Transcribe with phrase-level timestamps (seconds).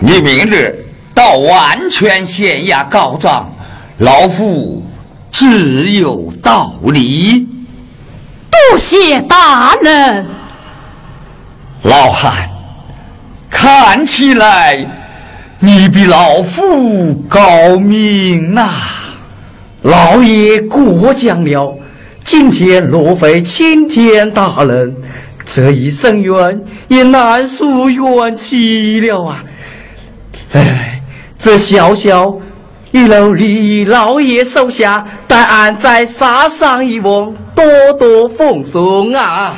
[0.00, 3.52] 你明日到万泉县衙告状，
[3.98, 4.84] 老夫
[5.32, 7.48] 只有道理。
[8.48, 10.24] 多谢大人。
[11.82, 12.48] 老汉，
[13.50, 14.86] 看起来
[15.58, 18.70] 你比老夫高明呐。
[19.82, 21.76] 老爷过奖了。
[22.22, 24.94] 今天若非青天大人，
[25.44, 29.42] 这一生冤也难诉冤气了啊！
[30.52, 31.02] 哎，
[31.38, 32.38] 这小小
[32.90, 37.64] 一楼李老爷手下，待俺再杀上一网，多
[37.98, 39.54] 多奉送啊！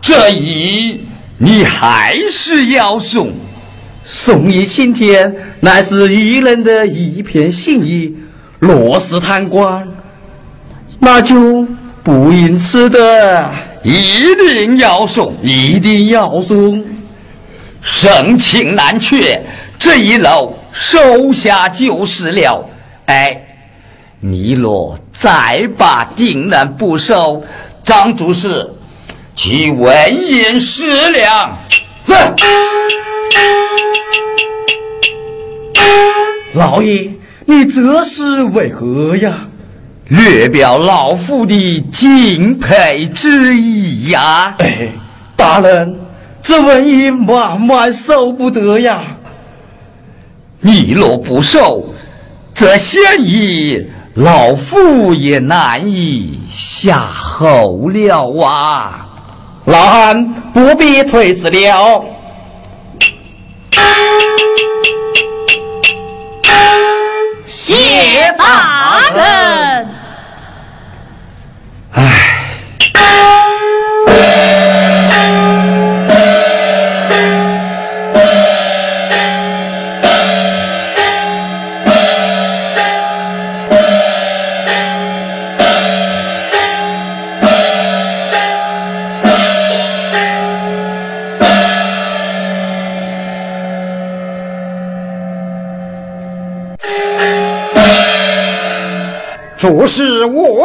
[0.00, 1.06] 这一
[1.38, 3.32] 你还是要送，
[4.02, 8.14] 送一青天，乃是一人的一片心意。
[8.58, 9.86] 若是贪官。
[10.98, 11.66] 那就
[12.02, 13.50] 不应此的，
[13.82, 16.82] 一定要送，一定要送。
[17.82, 19.44] 盛情难却，
[19.84, 22.66] 这一楼收下就是了。
[23.04, 23.38] 哎，
[24.20, 27.44] 你若再把定然不收，
[27.82, 28.66] 张主事
[29.36, 31.58] 去问银十两。
[32.02, 32.14] 是。
[36.54, 37.12] 老爷，
[37.44, 39.48] 你这是为何呀？
[40.08, 44.54] 略表老夫的敬佩之意呀！
[44.60, 44.92] 哎，
[45.36, 45.94] 大人，
[46.40, 49.02] 这文银万万收不得呀！
[50.66, 51.84] 你若不受，
[52.50, 59.06] 则先以老夫也难以下侯了啊！
[59.66, 62.02] 老汉不必推辞了。
[67.44, 70.03] 谢大人。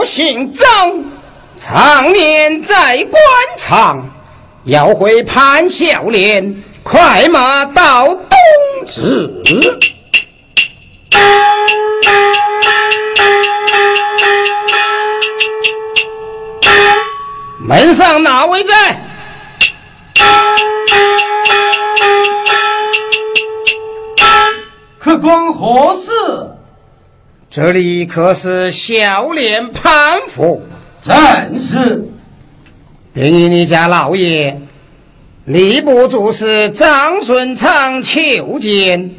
[0.10, 1.04] 姓张，
[1.56, 3.22] 常年在官
[3.56, 4.10] 场，
[4.64, 8.18] 要会潘笑脸，快马到东
[8.88, 9.32] 至。
[17.60, 19.00] 门上哪位在？
[24.98, 26.12] 客官何事？
[27.52, 30.62] 这里可是小脸潘府？
[31.02, 32.08] 正是。
[33.12, 34.56] 便与你家老爷，
[35.48, 39.10] 吏部主事张顺昌求见。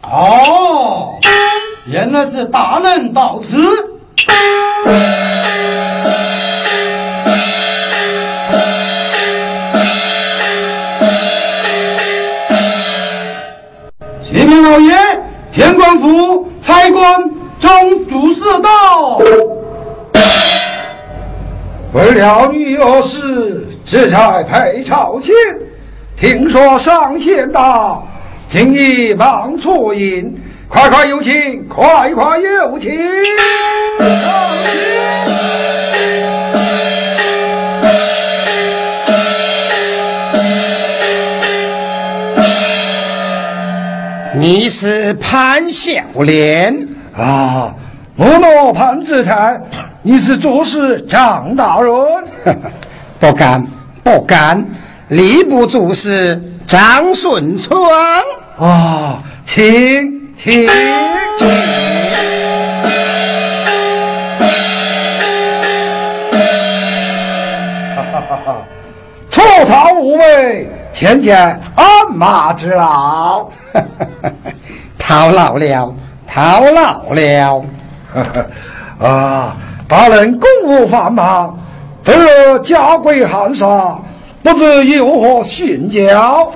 [0.00, 1.20] 哦，
[1.84, 3.54] 原来是大人到此。
[14.22, 14.96] 启禀老爷，
[15.52, 17.33] 天官府差官。
[17.64, 19.16] 中主事道，
[21.94, 25.34] 为了你有事，这才陪朝亲。
[26.14, 28.06] 听说上仙到，
[28.46, 32.92] 请你忙坐饮，快快有请，快快有请。
[44.34, 46.86] 你是潘小莲。
[47.16, 47.72] 啊，
[48.16, 49.60] 我诺潘之才，
[50.02, 51.94] 你是主事张大人？
[53.20, 53.64] 不敢，
[54.02, 54.64] 不敢。
[55.10, 57.78] 吏部主事张顺川。
[58.58, 60.68] 啊，请请
[61.38, 61.48] 请。
[67.94, 68.66] 哈哈哈哈！
[69.30, 71.38] 出草无味，天见
[71.76, 73.44] 鞍马之劳。
[73.72, 74.32] 哈哈哈！
[74.98, 75.94] 套牢了。
[76.34, 77.64] 套牢了，
[78.98, 79.56] 啊！
[79.86, 81.56] 大人公务繁忙，
[82.02, 83.96] 昨日家规寒杀，
[84.42, 86.52] 不知有何训教？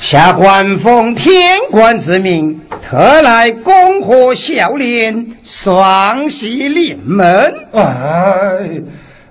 [0.00, 7.54] 下官奉天官之命，特来恭贺孝廉双喜临门。
[7.72, 8.80] 哎，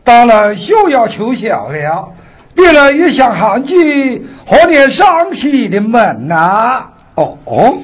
[0.03, 2.07] 大人休要求孝了，
[2.53, 6.83] 别人也想汉季，何年双喜临门呐？
[7.15, 7.77] 哦哦。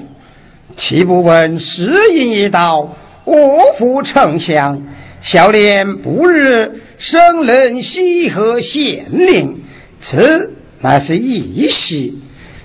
[0.76, 2.90] 岂不闻时音一道，
[3.26, 4.82] 卧虎丞相，
[5.22, 9.62] 小莲不日升任西河县令，
[10.02, 12.20] 此乃是一喜。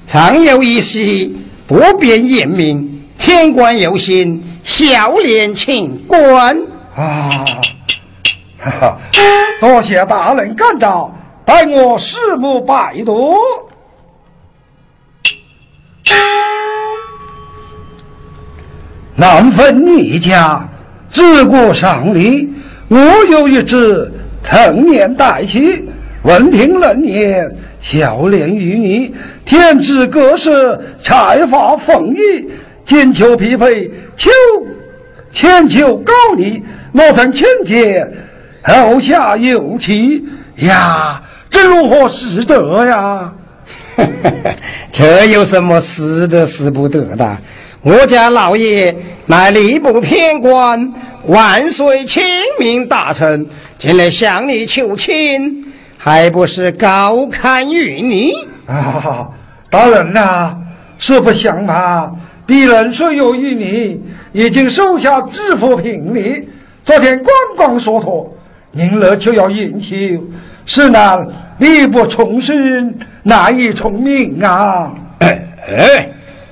[0.07, 1.37] 常有一喜，
[1.67, 6.59] 不便言明，天官有心，小脸请官。
[6.95, 7.45] 啊，
[8.59, 8.99] 哈哈，
[9.61, 13.35] 多谢大人干召，待我拭目拜读。
[19.19, 20.65] 难分你家，
[21.11, 22.49] 自古上礼。
[22.87, 22.97] 我
[23.29, 24.13] 有一子，
[24.45, 25.85] 成年待妻，
[26.23, 29.13] 闻听冷言，笑脸于你，
[29.45, 32.49] 天资各色，才华丰溢，
[32.85, 34.31] 金秋匹配，秋
[35.33, 38.09] 千秋高丽，我曾亲见，
[38.63, 40.25] 后下有妻
[40.59, 41.21] 呀，
[41.51, 43.35] 这如何使得呀？
[44.93, 47.37] 这有什么使得使不得的？
[47.83, 48.95] 我家老爷
[49.27, 50.93] 乃吏部天官，
[51.27, 52.25] 万岁亲
[52.59, 53.47] 命大臣，
[53.79, 55.65] 前来向你求亲，
[55.97, 58.33] 还不是高看于你？
[58.67, 59.29] 啊，
[59.71, 60.57] 大人呐，
[60.99, 62.13] 实不相瞒，
[62.49, 64.01] 鄙人虽有于你，
[64.33, 66.49] 已经收下知府聘礼。
[66.85, 68.35] 昨天官光说托，
[68.73, 69.95] 明日就要迎求，
[70.67, 71.25] 实乃
[71.59, 74.93] 力不从心，难以从命啊！
[75.21, 76.09] 哎，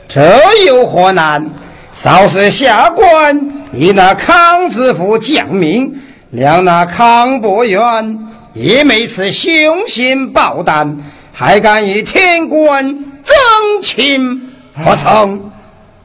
[0.08, 0.22] 这
[0.66, 1.48] 有何难？
[1.92, 5.98] 少时下官以那康知府讲明，
[6.34, 8.18] 谅那康伯元
[8.52, 10.94] 也没此雄心豹胆，
[11.32, 13.34] 还敢与天官争
[13.82, 15.40] 亲，不成？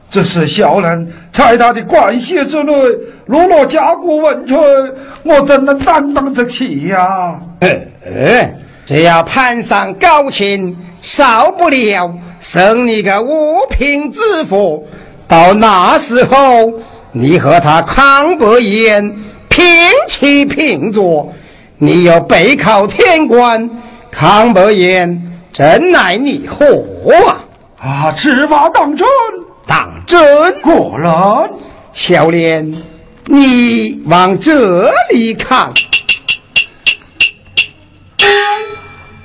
[0.08, 2.72] 这是小人在他的关系之内
[3.26, 4.60] 落了家国文存，
[5.24, 7.38] 我怎能担当得起呀？
[7.60, 8.54] 哎，
[8.86, 14.86] 这要攀上高亲，少不了生你个五品知府。
[15.28, 16.72] 到那时候，
[17.12, 19.16] 你和他康伯言
[19.48, 19.64] 平
[20.08, 21.32] 起平坐，
[21.78, 23.70] 你又背靠天官，
[24.10, 26.66] 康伯言真乃你何
[27.26, 27.38] 啊？
[27.78, 29.06] 啊，此话当真？
[29.64, 30.60] 当真？
[30.60, 31.48] 果然。
[31.92, 32.74] 小莲，
[33.26, 35.72] 你往这里看。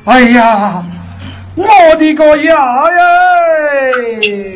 [0.05, 0.85] 哎呀，
[1.57, 2.83] 我的个呀
[4.21, 4.53] 耶！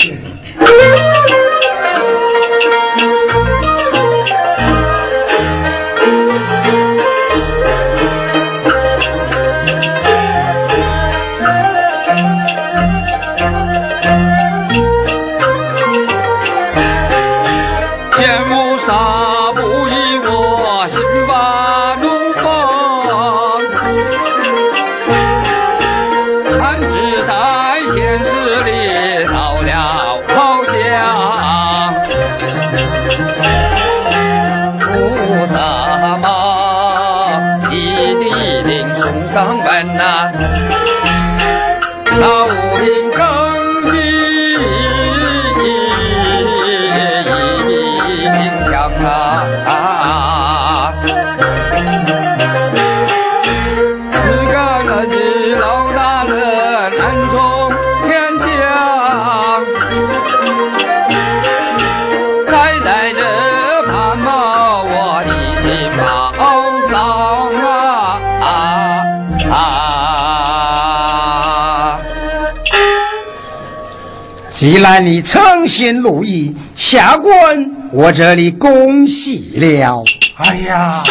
[74.62, 80.04] 既然你诚心如意，下官我这里恭喜了。
[80.36, 81.04] 哎呀，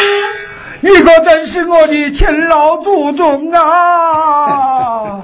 [0.79, 5.19] 你可真是我的勤劳祖宗啊！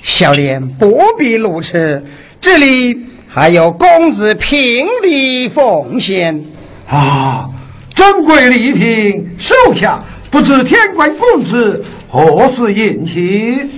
[0.00, 2.02] 小莲不必如此，
[2.40, 2.98] 这里
[3.28, 6.42] 还有公子平的奉献
[6.88, 7.46] 啊！
[7.94, 13.70] 珍贵礼品收下，不知天官公子何时迎亲？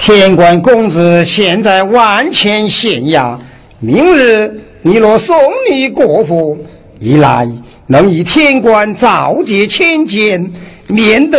[0.00, 3.36] 天官公子现在万千县衙，
[3.80, 5.36] 明日你若送
[5.70, 6.56] 你过府，
[6.98, 7.46] 一来
[7.86, 10.50] 能与天官早节亲见，
[10.86, 11.38] 免得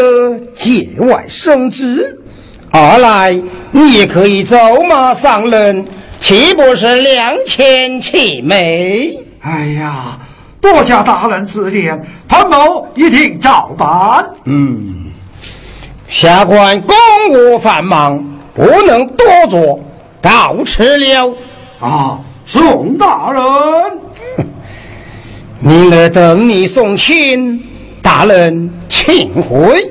[0.53, 2.03] 节外生枝；
[2.69, 3.41] 二来
[3.71, 4.55] 你也可以走
[4.87, 5.83] 马上任，
[6.19, 9.17] 岂不是两全其美？
[9.41, 10.19] 哎呀，
[10.61, 14.23] 多谢大人指点，潘某一定照办。
[14.45, 15.07] 嗯，
[16.07, 16.95] 下官公
[17.33, 18.23] 务繁忙。
[18.53, 19.79] 不能多做，
[20.21, 21.35] 告辞了。
[21.79, 23.43] 啊，宋大人，
[25.59, 27.63] 明日等你送亲，
[28.01, 29.89] 大人请回。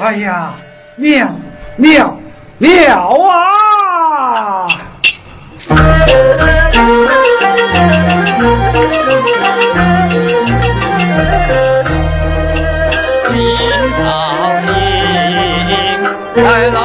[0.00, 0.54] 哎呀，
[0.96, 1.28] 妙
[1.76, 2.18] 妙
[2.58, 3.61] 妙啊！
[16.34, 16.81] 来，有？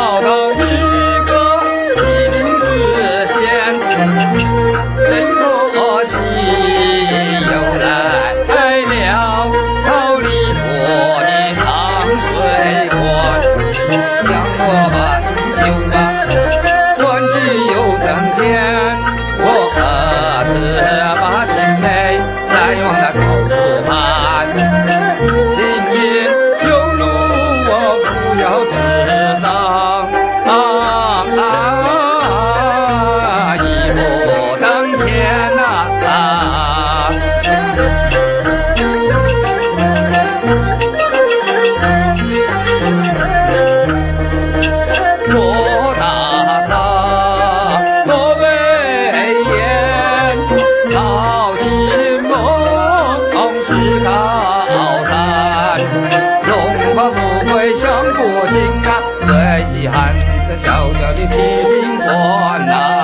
[60.48, 62.97] 这小小的铁饼、啊。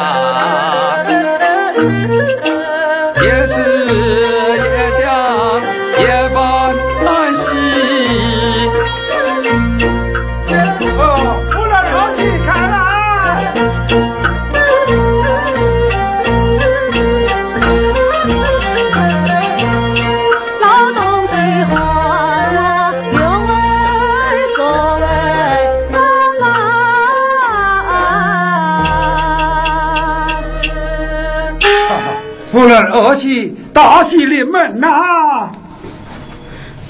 [32.94, 35.50] 儿媳大喜临门呐！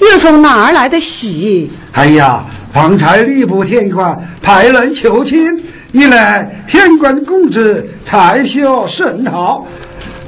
[0.00, 1.70] 又从哪儿来的喜？
[1.92, 5.58] 哎呀，方才礼部天官派人求亲，
[5.92, 9.66] 一来天官公子才秀甚好，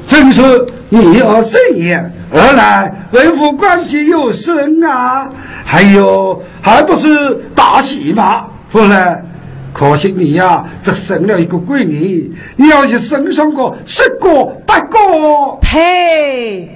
[0.07, 2.01] 正是逆而生言；
[2.33, 5.29] 二来为父官阶有升啊，
[5.63, 8.47] 还有还不是大喜吗？
[8.69, 9.27] 夫人。
[9.79, 14.99] 可惜你呀，只生了一个闺女，你要是生上个十个八个，
[15.61, 16.67] 呸！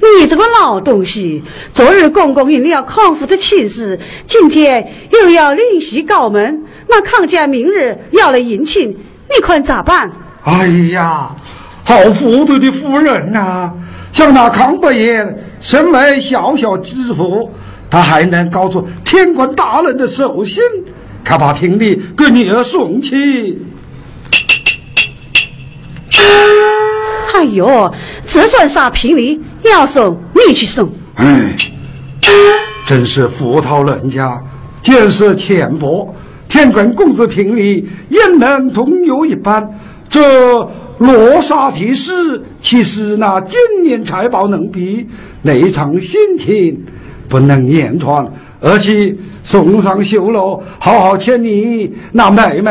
[0.00, 10.10] 你这个老东西，昨日公公应了康复的亲事，今天又要另席告门，那康家明日要来迎亲，你看咋办？
[10.44, 11.36] 哎呀，
[11.84, 13.70] 好糊涂的夫人呐！
[14.10, 15.22] 像那康伯爷，
[15.60, 17.52] 身为小小知府，
[17.90, 20.62] 他还能告诉天官大人的寿星？
[21.24, 23.58] 他把聘礼给女儿送去。
[27.34, 27.94] 哎呦，
[28.26, 29.40] 这算啥聘礼？
[29.62, 30.90] 要送你去送。
[31.14, 31.54] 哎，
[32.84, 34.42] 真是葡萄人家
[34.82, 36.14] 见识浅薄，
[36.48, 39.78] 天官公子聘礼也能同有一般。
[40.08, 45.06] 这罗刹提示，岂是那金银财宝能比
[45.42, 46.84] 那场心情
[47.28, 48.30] 不能言传，
[48.60, 49.18] 儿媳。
[49.42, 52.70] 送上绣楼，好好牵你那妹妹。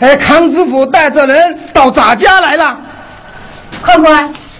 [0.00, 2.78] 哎，康知府带着人到咱家来了。
[3.82, 4.10] 快快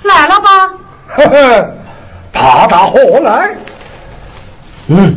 [0.05, 0.71] 来了吧？
[1.09, 1.75] 呵呵，
[2.31, 3.51] 怕他何来？
[4.89, 5.15] 嗯，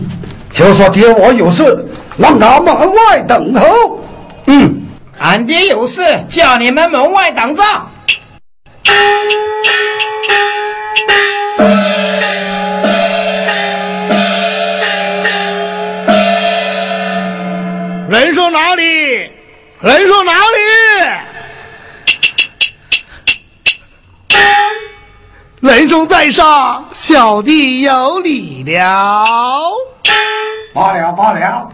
[0.50, 1.86] 就说爹我有事，
[2.18, 4.00] 让他门外等候。
[4.46, 4.82] 嗯，
[5.20, 7.64] 俺爹有事，叫你们门外等着。
[18.10, 19.32] 人说哪里？
[19.84, 20.38] 人说哪里？
[25.60, 29.26] 人中在上，小弟有礼了。
[30.74, 31.68] 罢了罢了，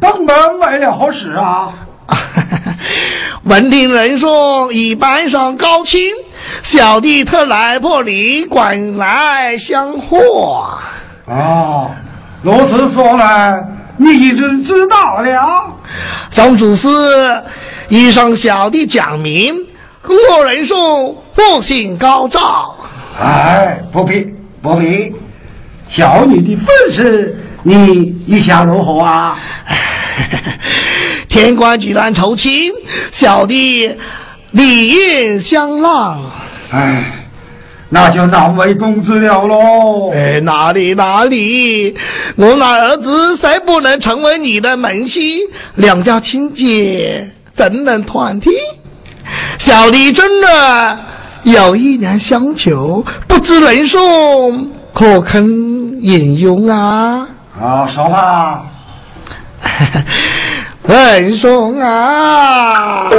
[0.00, 1.74] 登门为了何事啊？
[3.44, 6.10] 闻听人说已搬上高亲，
[6.62, 10.16] 小弟特来破礼，管来相贺。
[11.26, 11.90] 啊，
[12.42, 13.62] 如此说来，
[14.02, 15.78] 你已经知道了。
[16.30, 17.42] 张主司
[17.88, 19.54] 以上小弟讲明，
[20.02, 22.76] 洛人送不幸高照。
[23.20, 25.12] 哎，不必不必，
[25.88, 29.38] 小女的份事，你意下如何啊？
[31.28, 32.72] 天官举案酬亲，
[33.10, 33.96] 小弟
[34.50, 36.20] 理应相让。
[36.70, 37.21] 哎，
[37.94, 40.10] 那就难为公子了喽。
[40.14, 41.94] 哎，哪里哪里，
[42.36, 45.40] 我那儿子谁不能成为你的门婿？
[45.74, 48.50] 两家亲姐怎能团体？
[49.58, 50.98] 小弟真的
[51.42, 55.44] 有一年相求，不知人送可肯
[56.02, 57.28] 引用啊？
[57.60, 58.62] 啊，说吧。
[60.88, 63.10] 人送啊！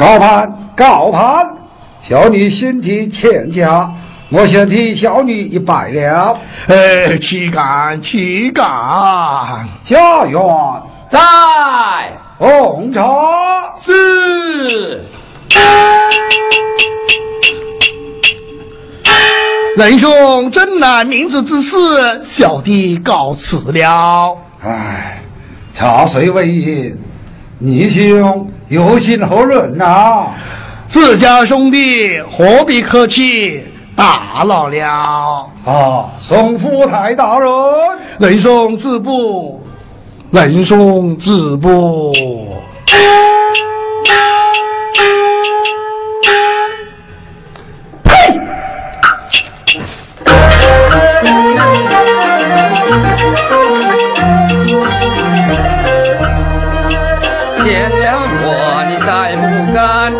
[0.00, 1.46] 高攀高攀，
[2.00, 3.92] 小女心提欠佳，
[4.30, 6.38] 我先替小女一拜了。
[6.68, 8.64] 呃，岂敢岂敢！
[9.82, 10.42] 家园
[11.10, 11.18] 在
[12.38, 13.02] 红茶。
[13.78, 15.04] 是。
[19.76, 21.76] 仁兄真乃明智之士，
[22.24, 24.34] 小弟告辞了。
[24.62, 25.22] 唉，
[25.74, 26.98] 茶水为饮，
[27.62, 30.28] 你兄有心何人呐、
[30.86, 33.62] 自家兄弟何必客气，
[33.94, 35.46] 打扰了。
[35.66, 36.06] 啊？
[36.18, 37.50] 宋福台大人，
[38.18, 39.62] 仁兄自步，
[40.30, 42.14] 仁兄自步。
[57.64, 58.48] 见了我，
[58.88, 60.12] 你再不敢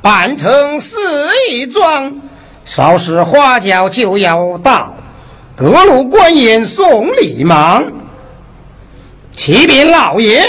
[0.00, 0.96] 扮成四
[1.50, 2.20] 义装，
[2.64, 4.94] 稍时花轿就要到，
[5.56, 7.84] 各路官员送礼忙。
[9.32, 10.42] 启禀老爷，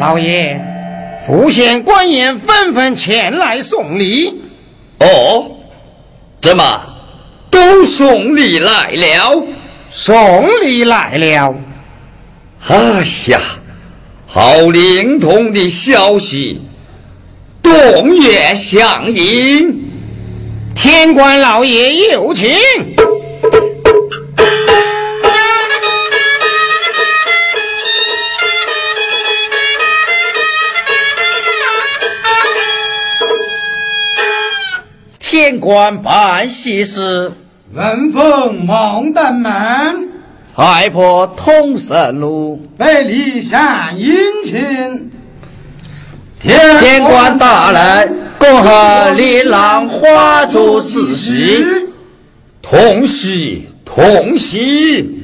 [0.00, 0.64] 老爷，
[1.26, 4.42] 府县官员纷纷前来送礼。
[5.00, 5.50] 哦，
[6.40, 6.80] 怎么
[7.52, 9.46] 都送礼来了？
[9.90, 11.54] 送礼来了。
[12.66, 13.40] 哎呀，
[14.26, 16.62] 好灵通的消息！
[17.62, 19.84] 东岳相迎，
[20.74, 22.48] 天官老爷有请。
[35.18, 37.32] 天官办喜事，
[37.74, 40.08] 人逢猛登门。
[40.54, 42.60] 才破通神路。
[42.76, 44.14] 北离山迎
[44.44, 45.10] 亲，
[46.38, 51.64] 天官大人，恭贺琳琅花烛之喜。
[52.60, 55.22] 同喜同喜！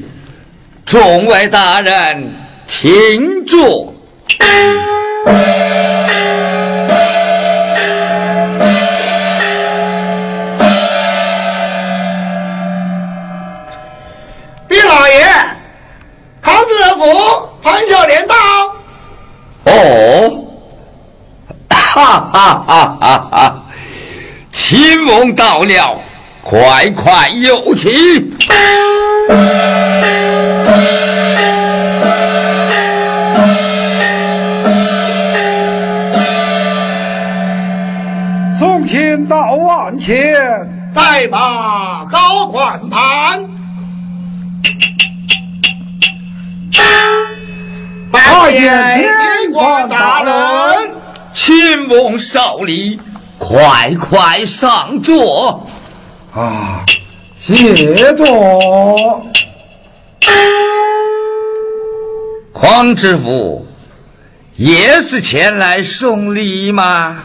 [0.86, 2.32] 众位大人，
[2.66, 3.92] 请坐。
[14.88, 15.26] 老爷，
[16.40, 18.34] 康知府潘小莲到。
[19.64, 20.44] 哦，
[21.68, 23.62] 哈哈哈哈哈！
[24.50, 26.00] 秦王到了，
[26.42, 28.36] 快快有请。
[38.58, 40.34] 送亲到万千，
[40.92, 43.47] 再把高管盘。
[48.28, 50.94] 拜见天官大人。
[51.32, 53.00] 秦翁少礼，
[53.38, 55.66] 快快上座。
[56.34, 56.84] 啊，
[57.36, 59.24] 谢座。
[62.52, 63.66] 匡知府
[64.56, 67.24] 也是前来送礼吗？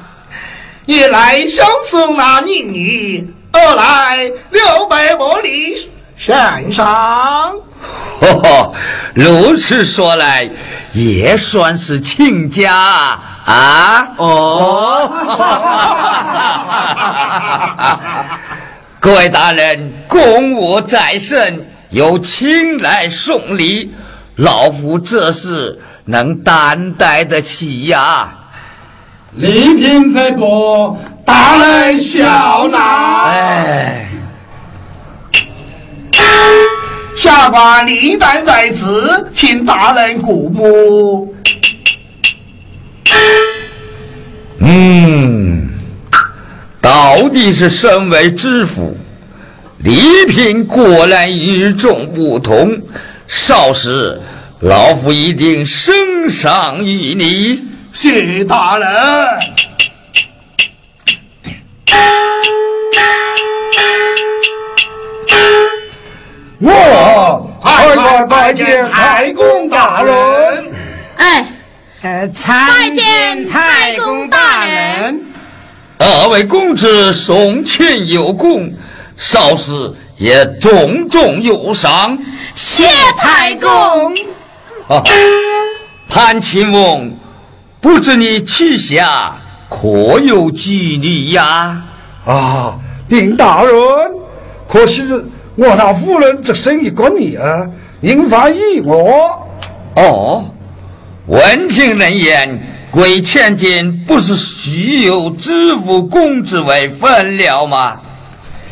[0.85, 7.55] 一来相送那宁女，二来六百薄礼献上。
[8.21, 8.73] 呵呵，
[9.13, 10.49] 如此说来，
[10.93, 12.73] 也算是亲家
[13.45, 14.07] 啊！
[14.17, 15.11] 哦，
[19.01, 23.93] 各位大人，公务在身，有亲来送礼，
[24.35, 28.29] 老夫这是能担待得起呀。
[29.31, 33.23] 礼品非薄，大人笑纳。
[33.31, 34.07] 哎，
[37.15, 41.33] 下官历代在此，请大人顾目。
[44.59, 45.69] 嗯，
[46.81, 48.97] 到底是身为知府，
[49.79, 52.81] 礼品果然与众不同。
[53.27, 54.19] 少时，
[54.59, 57.63] 老夫一定升赏于你。
[57.93, 58.87] 谢大人。
[66.65, 70.71] 我快快拜见太公大人。
[71.17, 71.45] 哎，
[72.03, 75.25] 呃，拜参见太公大人。
[75.97, 78.73] 二位公子送亲有功，
[79.17, 82.17] 少时也重重有赏。
[82.55, 82.87] 谢
[83.17, 83.69] 太公。
[84.87, 85.03] 哈哈，
[86.07, 87.13] 潘秦翁，
[87.81, 89.35] 不知你去下
[89.69, 91.81] 可有妓女呀？
[92.25, 93.73] 啊，禀大人，
[94.69, 95.03] 可惜
[95.55, 99.47] 我那夫人这生一个女儿，您发意我。
[99.95, 100.45] 哦，
[101.27, 107.99] 闻听人言，贵千金不是须有知府公之为分了吗？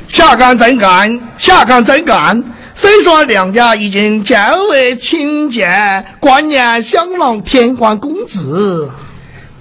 [0.07, 1.19] 下岗怎敢？
[1.37, 2.43] 下岗怎敢？
[2.73, 4.35] 虽说两家已经结
[4.71, 8.89] 为亲家，观念相让天官公子。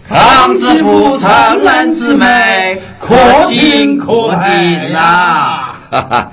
[0.08, 1.30] 康知府成
[1.62, 3.14] 人之美，可
[3.46, 5.68] 敬可敬呐！
[5.90, 6.32] 哈哈，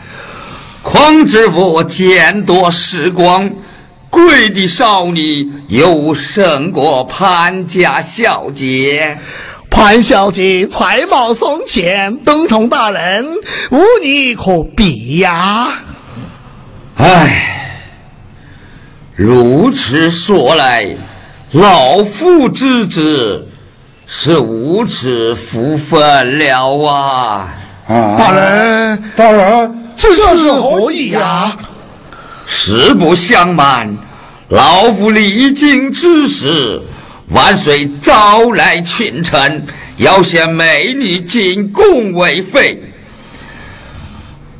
[0.89, 3.51] 匡知府见多识广，
[4.09, 9.17] 贵的少女又胜过潘家小姐。
[9.69, 13.25] 潘小姐才貌双全，东崇大人
[13.69, 15.73] 无你可比呀！
[16.95, 17.81] 唉，
[19.13, 20.95] 如此说来，
[21.51, 23.49] 老夫之子
[24.05, 27.56] 是无此福分了啊！
[27.87, 31.55] 啊，大人，大人，这是何意呀？
[32.45, 33.97] 实不相瞒，
[34.49, 36.81] 老夫离京之时，
[37.29, 39.65] 万岁招来群臣，
[39.97, 42.83] 要献美女进宫为妃。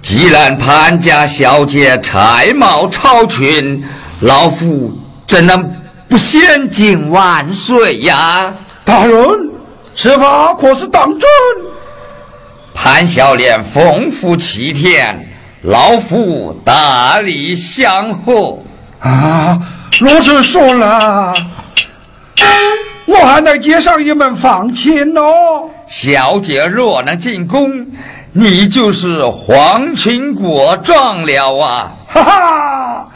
[0.02, 3.84] 既然潘家小姐才貌超群，
[4.22, 5.70] 老夫怎能
[6.08, 8.54] 不先敬万岁呀？
[8.86, 9.52] 大人，
[9.94, 11.28] 此话可是当真？
[12.80, 15.28] 潘小莲丰富齐天，
[15.64, 18.60] 老夫大力相贺。
[19.00, 19.60] 啊，
[20.00, 21.34] 如此说了，
[23.08, 25.68] 我还能接上一门房亲哦。
[25.88, 27.88] 小姐若能进宫，
[28.32, 31.92] 你就是皇亲国丈了啊！
[32.08, 33.08] 哈哈，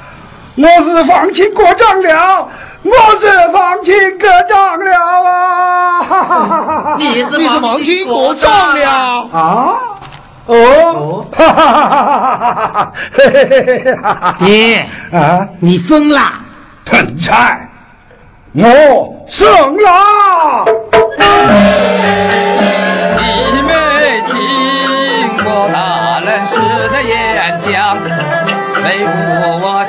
[0.55, 2.49] 我是皇亲国丈了，
[2.83, 4.91] 我是王亲国长了
[5.23, 6.01] 啊！
[6.03, 6.95] 哈哈哈哈哈！
[6.97, 9.29] 你是你是王亲国长了。
[9.31, 9.77] 啊，
[10.47, 12.41] 哦，哈哈哈哈
[12.73, 12.91] 哈
[14.21, 14.35] 哈！
[14.43, 16.21] 爹啊，你疯了！
[16.83, 17.69] 屯柴，
[18.53, 20.65] 我胜了。
[23.17, 23.71] 你没
[24.25, 24.33] 听
[25.37, 26.57] 过大人时
[26.91, 27.97] 的演讲？
[28.81, 29.09] 非我
[29.61, 29.85] 我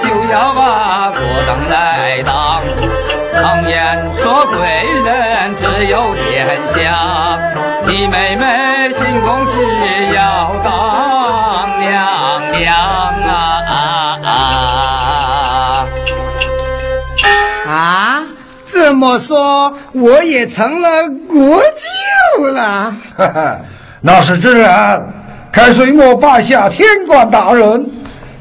[5.93, 7.39] 有天下，
[7.87, 9.61] 你妹妹进宫去
[10.15, 11.91] 要当娘
[12.59, 12.75] 娘
[14.25, 14.27] 啊！
[17.69, 18.25] 啊，
[18.65, 22.97] 这么说我也成了国舅了？
[23.15, 23.61] 哈哈，
[24.01, 25.07] 那是自然。
[25.53, 27.87] 该随我拜下天官大人，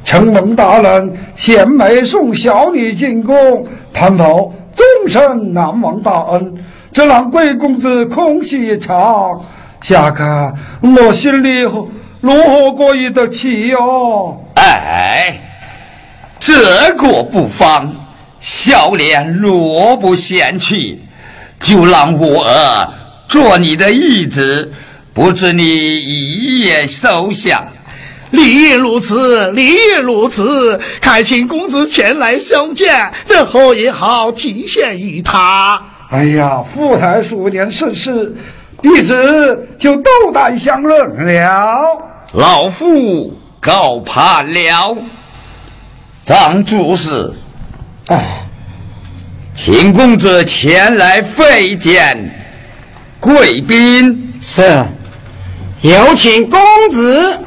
[0.06, 6.56] 承蒙大人献媚送小女进宫，盼报终身难忘大恩。
[6.94, 9.44] 这让贵公子空虚一场，
[9.82, 11.62] 下个我心里
[12.20, 14.46] 如何过意得去哟？
[14.56, 15.34] 哎，
[16.40, 17.94] 这个不妨。
[18.40, 21.04] 小莲若不嫌弃，
[21.62, 22.46] 就让我
[23.28, 24.72] 做你的义子，
[25.14, 27.64] 不知你一夜收下。
[28.32, 30.80] 理也如此，理也如此。
[31.02, 35.80] 还请公子前来相见，日后也好体现于他。
[36.12, 38.36] 哎呀，福太数年盛世，
[38.82, 42.06] 弟子就斗胆相认了。
[42.34, 44.98] 老夫告判了，
[46.26, 47.34] 张主事。
[48.08, 48.46] 哎，
[49.54, 52.30] 请公子前来会见
[53.18, 54.34] 贵宾。
[54.42, 54.84] 是，
[55.80, 56.60] 有请公
[56.90, 57.40] 子。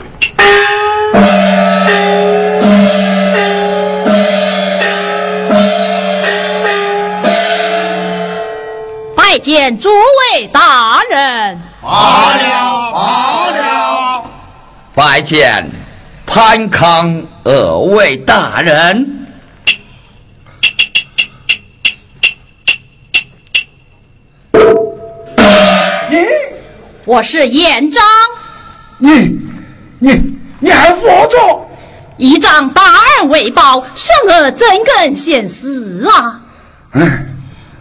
[9.35, 11.61] 拜见诸位大人。
[11.83, 14.25] 罢了，罢了。
[14.95, 15.69] 拜见
[16.25, 19.27] 潘康二位大人。
[26.09, 26.17] 你，
[27.05, 28.05] 我是严章。
[28.99, 29.41] 你，
[29.99, 31.69] 你，你还活着？
[32.19, 32.83] 依仗大
[33.19, 36.41] 人为报，圣儿怎敢先死啊？
[36.93, 37.37] 嗯，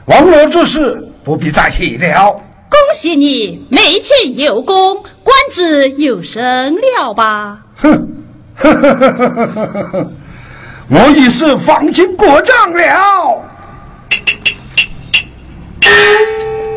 [0.06, 2.32] 亡我之事不必再提了。
[2.70, 7.62] 恭喜你，没钱有功，官职有升了吧？
[7.78, 8.10] 哼，
[10.90, 13.42] 我已是放心过账了。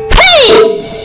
[0.09, 0.96] 呸！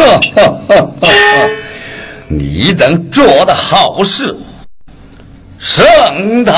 [0.00, 1.50] 呵呵呵呵呵，
[2.26, 4.34] 你等做的好事，
[5.58, 6.54] 升堂。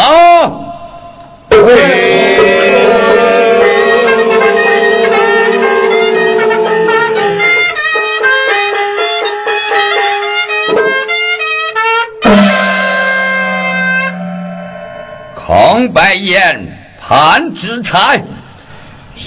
[15.35, 16.65] 康白岩、
[17.01, 18.23] 潘之才，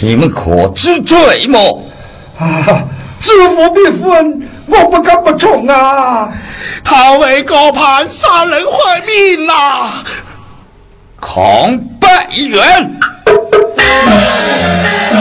[0.01, 1.84] 你们可知罪么？
[2.39, 2.88] 啊，
[3.26, 6.32] 知府必分，我不敢不从啊！
[6.84, 9.90] 他为高攀杀人坏命呐、
[11.20, 12.52] 康白岩，
[15.10, 15.14] 你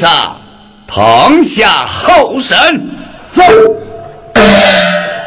[0.00, 0.40] 上，
[0.86, 2.88] 堂下候审。
[3.28, 3.42] 走。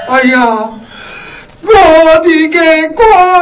[0.07, 0.71] 哎呀，
[1.61, 3.32] 我的个乖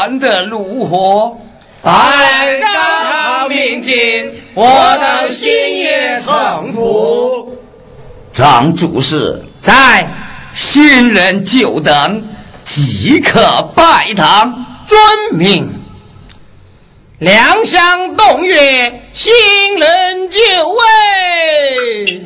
[0.00, 1.36] 夫断得如何？
[1.82, 5.48] 拜高明镜，我等心
[5.78, 7.54] 也诚服。
[8.32, 10.06] 张主事在，
[10.52, 12.22] 新人就等，
[12.62, 14.66] 即可拜堂。
[14.86, 14.98] 遵
[15.34, 15.68] 命。
[17.18, 19.32] 两相动月，新
[19.78, 20.38] 人就
[20.68, 22.22] 位。